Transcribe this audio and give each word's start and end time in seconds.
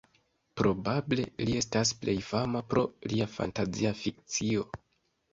Probable 0.59 1.25
li 1.41 1.51
estas 1.59 1.91
plej 2.05 2.15
fama 2.29 2.61
pro 2.71 2.85
lia 3.11 3.27
fantazia 3.35 3.93
fikcio. 3.99 4.65